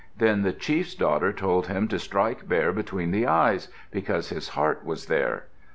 Then 0.17 0.41
the 0.41 0.51
chief's 0.51 0.95
daughter 0.95 1.31
told 1.31 1.67
him 1.67 1.87
to 1.89 1.99
strike 1.99 2.47
Bear 2.47 2.73
between 2.73 3.11
the 3.11 3.27
eyes, 3.27 3.67
because 3.91 4.29
his 4.29 4.49
heart 4.49 4.83
was 4.83 5.05
there. 5.05 5.45